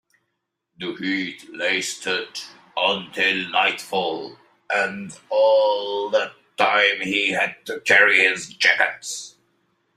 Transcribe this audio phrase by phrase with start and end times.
[0.79, 2.39] The heat lasted
[2.75, 9.05] until nightfall, and all that time he had to carry his jacket.